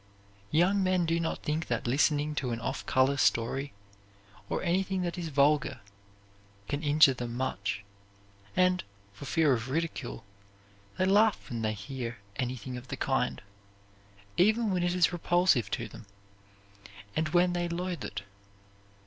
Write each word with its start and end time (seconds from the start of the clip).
Young 0.49 0.81
men 0.81 1.05
do 1.05 1.19
not 1.19 1.43
think 1.43 1.67
that 1.67 1.85
listening 1.85 2.33
to 2.33 2.49
an 2.49 2.59
off 2.59 2.83
color 2.87 3.17
story, 3.17 3.71
or 4.49 4.63
anything 4.63 5.03
that 5.03 5.15
is 5.15 5.27
vulgar, 5.29 5.79
can 6.67 6.81
injure 6.81 7.13
them 7.13 7.37
much, 7.37 7.83
and, 8.55 8.83
for 9.13 9.25
fear 9.25 9.53
of 9.53 9.69
ridicule, 9.69 10.25
they 10.97 11.05
laugh 11.05 11.51
when 11.51 11.61
they 11.61 11.73
hear 11.73 12.17
anything 12.37 12.77
of 12.77 12.87
the 12.87 12.97
kind, 12.97 13.43
even 14.37 14.71
when 14.71 14.81
it 14.81 14.95
is 14.95 15.13
repulsive 15.13 15.69
to 15.69 15.87
them, 15.87 16.07
and 17.15 17.29
when 17.29 17.53
they 17.53 17.69
loathe 17.69 18.03
it. 18.03 18.23